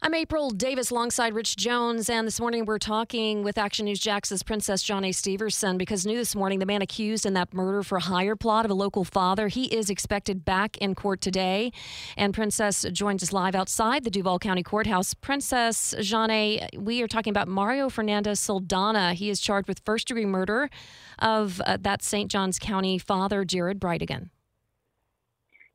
I'm 0.00 0.14
April 0.14 0.50
Davis 0.50 0.92
alongside 0.92 1.34
Rich 1.34 1.56
Jones, 1.56 2.08
and 2.08 2.24
this 2.24 2.38
morning 2.38 2.66
we're 2.66 2.78
talking 2.78 3.42
with 3.42 3.58
Action 3.58 3.86
News 3.86 3.98
Jax's 3.98 4.44
Princess 4.44 4.84
Jhane 4.84 5.12
Stepherson 5.12 5.76
because 5.76 6.06
new 6.06 6.16
this 6.16 6.36
morning 6.36 6.60
the 6.60 6.66
man 6.66 6.82
accused 6.82 7.26
in 7.26 7.34
that 7.34 7.52
murder 7.52 7.82
for 7.82 7.98
hire 7.98 8.36
plot 8.36 8.64
of 8.64 8.70
a 8.70 8.74
local 8.74 9.02
father 9.02 9.48
he 9.48 9.64
is 9.64 9.90
expected 9.90 10.44
back 10.44 10.76
in 10.76 10.94
court 10.94 11.20
today, 11.20 11.72
and 12.16 12.32
Princess 12.32 12.86
joins 12.92 13.24
us 13.24 13.32
live 13.32 13.56
outside 13.56 14.04
the 14.04 14.10
Duval 14.10 14.38
County 14.38 14.62
Courthouse. 14.62 15.14
Princess 15.14 15.96
Jhane, 15.98 16.68
we 16.78 17.02
are 17.02 17.08
talking 17.08 17.32
about 17.32 17.48
Mario 17.48 17.88
Fernandez 17.88 18.38
Saldana. 18.38 19.14
He 19.14 19.30
is 19.30 19.40
charged 19.40 19.66
with 19.66 19.80
first 19.84 20.06
degree 20.06 20.26
murder 20.26 20.70
of 21.18 21.60
uh, 21.66 21.76
that 21.80 22.04
St. 22.04 22.30
Johns 22.30 22.60
County 22.60 22.98
father 22.98 23.44
Jared 23.44 23.80
Bridegan. 23.80 24.30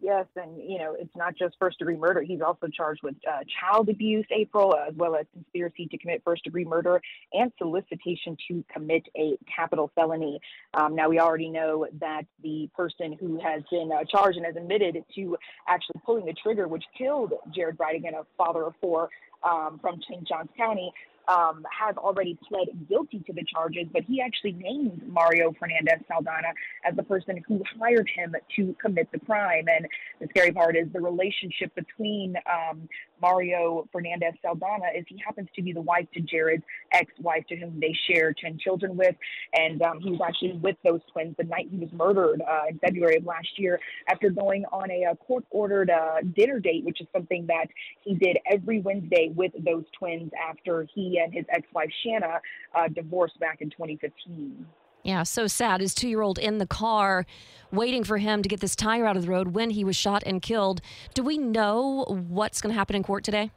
Yes, 0.04 0.25
and 0.35 0.61
you 0.61 0.79
know 0.79 0.97
it's 0.99 1.15
not 1.15 1.33
just 1.33 1.55
first 1.57 1.79
degree 1.79 1.95
murder. 1.95 2.21
He's 2.21 2.41
also 2.41 2.67
charged 2.67 3.02
with 3.03 3.15
uh, 3.25 3.39
child 3.61 3.88
abuse, 3.88 4.25
April, 4.35 4.75
as 4.75 4.93
well 4.97 5.15
as 5.15 5.25
conspiracy 5.31 5.88
to 5.88 5.98
commit 5.98 6.21
first 6.25 6.44
degree 6.44 6.66
murder 6.66 7.02
and 7.31 7.53
solicitation 7.57 8.35
to 8.49 8.66
commit 8.71 9.03
a 9.16 9.38
capital 9.55 9.91
felony. 9.95 10.41
Um, 10.73 10.94
now 10.94 11.08
we 11.08 11.21
already 11.21 11.49
know 11.49 11.88
that 12.02 12.23
the 12.44 12.70
person 12.75 13.16
who 13.17 13.39
has 13.39 13.63
been 13.71 13.91
uh, 13.94 14.03
charged 14.11 14.35
and 14.35 14.45
has 14.45 14.58
admitted 14.58 15.05
to 15.16 15.38
actually 15.70 16.02
pulling 16.05 16.25
the 16.25 16.33
trigger, 16.33 16.67
which 16.67 16.83
killed 16.97 17.31
Jared 17.55 17.77
Bridegan, 17.77 18.13
a 18.13 18.25
father 18.38 18.63
of 18.63 18.73
four 18.81 19.08
um, 19.43 19.79
from 19.81 20.02
St. 20.07 20.27
Johns 20.27 20.49
County, 20.57 20.91
um, 21.27 21.65
has 21.71 21.95
already 21.97 22.38
pled 22.47 22.67
guilty 22.89 23.20
to 23.25 23.33
the 23.33 23.43
charges, 23.45 23.88
but 23.91 24.03
he 24.03 24.21
actually 24.21 24.53
named 24.53 25.02
Mario 25.07 25.53
Fernandez 25.57 25.99
Saldana 26.07 26.49
as 26.83 26.95
the 26.95 27.03
person 27.03 27.41
who 27.47 27.63
hired 27.79 28.09
him 28.13 28.35
to 28.55 28.75
commit 28.81 29.09
the 29.11 29.19
crime. 29.19 29.66
And 29.67 29.88
the 30.19 30.27
scary 30.29 30.52
part 30.52 30.75
is 30.75 30.88
the 30.91 30.99
relationship 30.99 31.73
between 31.75 32.35
um, 32.52 32.89
Mario 33.21 33.88
Fernandez 33.91 34.33
Saldana 34.41 34.88
is 34.95 35.05
he 35.07 35.17
happens 35.25 35.47
to 35.55 35.61
be 35.61 35.71
the 35.71 35.81
wife 35.81 36.07
to 36.13 36.19
Jared's 36.19 36.63
ex-wife, 36.91 37.45
to 37.47 37.55
whom 37.55 37.80
they 37.80 37.95
share 38.07 38.33
10 38.33 38.59
children 38.59 38.97
with. 38.97 39.16
And 39.53 39.81
um, 39.81 40.02
he 40.02 40.11
was 40.11 40.19
actually 40.25 40.53
with 40.53 40.75
those 40.83 41.00
twins 41.11 41.35
the 41.38 41.45
night 41.45 41.67
he 41.72 41.78
was 41.78 41.91
murdered 41.94 42.41
uh, 42.41 42.63
in 42.69 42.80
February 42.80 43.17
of 43.17 43.25
last 43.25 43.47
year 43.57 43.80
after 44.09 44.30
going 44.30 44.66
on 44.73 44.91
a, 44.91 45.03
a 45.11 45.16
court-ordered 45.16 45.89
uh, 45.89 46.17
dinner 46.35 46.59
date, 46.59 46.83
which 46.83 47.00
is 47.00 47.07
something 47.13 47.47
that 47.47 47.67
he 48.02 48.16
did 48.16 48.38
every 48.52 48.81
Wednesday 48.81 49.31
with 49.36 49.52
those 49.59 49.84
twins 49.98 50.31
after 50.50 50.88
he 50.94 51.20
and 51.23 51.34
his 51.34 51.45
ex-wife 51.50 51.92
Shanna 52.03 52.39
uh, 52.76 52.88
divorced 52.88 53.40
back 53.40 53.62
in 53.62 53.70
2015. 53.70 54.66
Yeah, 55.03 55.23
so 55.23 55.48
sad. 55.48 55.81
His 55.81 55.94
two 55.94 56.08
year 56.08 56.22
old 56.22 56.40
in 56.40 56.59
the 56.59 56.66
car 56.66 57.25
waiting 57.72 58.03
for 58.03 58.17
him 58.17 58.42
to 58.42 58.50
get 58.50 58.62
this 58.62 58.75
tire 58.75 59.06
out 59.06 59.17
of 59.17 59.23
the 59.23 59.30
road 59.30 59.50
when 59.50 59.72
he 59.72 59.84
was 59.84 59.95
shot 59.95 60.23
and 60.25 60.42
killed. 60.42 60.81
Do 61.14 61.23
we 61.23 61.38
know 61.38 62.06
what's 62.08 62.62
going 62.62 62.73
to 62.73 62.78
happen 62.78 62.95
in 62.95 63.03
court 63.03 63.23
today? 63.23 63.52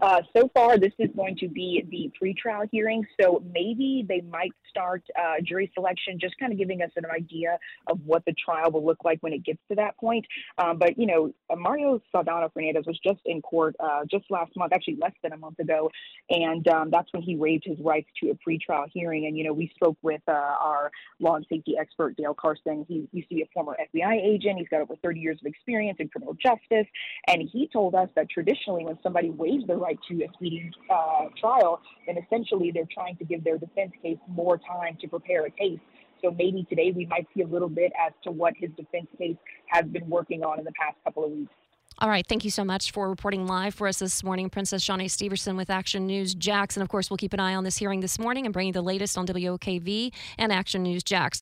Uh, 0.00 0.22
so 0.36 0.48
far, 0.54 0.78
this 0.78 0.92
is 0.98 1.10
going 1.16 1.36
to 1.36 1.48
be 1.48 1.84
the 1.90 2.10
pretrial 2.20 2.68
hearing, 2.70 3.04
so 3.20 3.42
maybe 3.52 4.04
they 4.08 4.20
might 4.20 4.52
start 4.68 5.02
uh, 5.18 5.34
jury 5.42 5.70
selection, 5.74 6.18
just 6.20 6.38
kind 6.38 6.52
of 6.52 6.58
giving 6.58 6.82
us 6.82 6.90
an 6.96 7.04
idea 7.06 7.58
of 7.90 7.98
what 8.06 8.24
the 8.24 8.32
trial 8.32 8.70
will 8.70 8.84
look 8.84 9.04
like 9.04 9.18
when 9.22 9.32
it 9.32 9.44
gets 9.44 9.58
to 9.68 9.74
that 9.74 9.96
point. 9.96 10.24
Um, 10.58 10.78
but 10.78 10.96
you 10.96 11.06
know, 11.06 11.32
Mario 11.56 12.00
Saldana 12.12 12.48
Fernandez 12.54 12.84
was 12.86 12.98
just 13.04 13.18
in 13.26 13.42
court 13.42 13.74
uh, 13.80 14.02
just 14.08 14.24
last 14.30 14.52
month, 14.56 14.72
actually 14.72 14.98
less 15.00 15.14
than 15.22 15.32
a 15.32 15.36
month 15.36 15.58
ago, 15.58 15.90
and 16.30 16.66
um, 16.68 16.90
that's 16.90 17.12
when 17.12 17.22
he 17.22 17.34
waived 17.34 17.64
his 17.66 17.78
rights 17.80 18.08
to 18.22 18.30
a 18.30 18.34
pretrial 18.34 18.84
hearing. 18.92 19.26
And 19.26 19.36
you 19.36 19.42
know, 19.42 19.52
we 19.52 19.68
spoke 19.74 19.96
with 20.02 20.22
uh, 20.28 20.32
our 20.32 20.92
law 21.18 21.34
and 21.34 21.46
safety 21.48 21.76
expert 21.78 22.16
Dale 22.16 22.34
Carson. 22.34 22.84
He 22.86 23.08
used 23.12 23.28
to 23.30 23.34
be 23.34 23.42
a 23.42 23.48
former 23.52 23.76
FBI 23.94 24.24
agent. 24.24 24.58
He's 24.58 24.68
got 24.68 24.80
over 24.80 24.94
30 25.02 25.18
years 25.18 25.38
of 25.40 25.46
experience 25.46 25.96
in 25.98 26.08
criminal 26.08 26.34
justice, 26.34 26.86
and 27.26 27.48
he 27.52 27.68
told 27.72 27.96
us 27.96 28.08
that 28.14 28.30
traditionally, 28.30 28.84
when 28.84 28.98
somebody 29.02 29.30
waives 29.30 29.66
their 29.66 29.87
to 30.08 30.24
a 30.24 30.28
speedy 30.34 30.70
uh, 30.90 31.26
trial, 31.40 31.80
then 32.06 32.16
essentially 32.18 32.70
they're 32.72 32.88
trying 32.92 33.16
to 33.16 33.24
give 33.24 33.44
their 33.44 33.58
defense 33.58 33.92
case 34.02 34.18
more 34.28 34.58
time 34.58 34.96
to 35.00 35.08
prepare 35.08 35.46
a 35.46 35.50
case. 35.50 35.80
So 36.22 36.30
maybe 36.30 36.66
today 36.68 36.92
we 36.94 37.06
might 37.06 37.26
see 37.34 37.42
a 37.42 37.46
little 37.46 37.68
bit 37.68 37.92
as 38.04 38.12
to 38.24 38.30
what 38.30 38.54
his 38.56 38.70
defense 38.76 39.06
case 39.16 39.36
has 39.68 39.84
been 39.86 40.08
working 40.08 40.42
on 40.42 40.58
in 40.58 40.64
the 40.64 40.72
past 40.72 40.96
couple 41.04 41.24
of 41.24 41.30
weeks. 41.30 41.52
All 42.00 42.08
right. 42.08 42.24
Thank 42.24 42.44
you 42.44 42.50
so 42.52 42.62
much 42.62 42.92
for 42.92 43.08
reporting 43.08 43.48
live 43.48 43.74
for 43.74 43.88
us 43.88 43.98
this 43.98 44.22
morning, 44.22 44.50
Princess 44.50 44.86
Jhane 44.86 45.06
Stepherson 45.06 45.56
with 45.56 45.68
Action 45.68 46.06
News. 46.06 46.32
And 46.46 46.76
of 46.76 46.88
course, 46.88 47.10
we'll 47.10 47.16
keep 47.16 47.32
an 47.32 47.40
eye 47.40 47.56
on 47.56 47.64
this 47.64 47.76
hearing 47.76 47.98
this 47.98 48.20
morning 48.20 48.46
and 48.46 48.52
bring 48.52 48.68
you 48.68 48.72
the 48.72 48.82
latest 48.82 49.18
on 49.18 49.26
WOKV 49.26 50.12
and 50.38 50.52
Action 50.52 50.84
News 50.84 51.02
Jax. 51.02 51.36